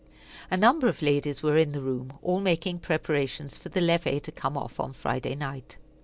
A 0.49 0.57
number 0.57 0.87
of 0.87 1.03
ladies 1.03 1.43
were 1.43 1.57
in 1.59 1.73
the 1.73 1.79
room, 1.83 2.17
all 2.23 2.39
making 2.39 2.79
preparations 2.79 3.55
for 3.55 3.69
the 3.69 3.81
levee 3.81 4.19
to 4.21 4.31
come 4.31 4.57
off 4.57 4.79
on 4.79 4.93
Friday 4.93 5.35
night. 5.35 5.77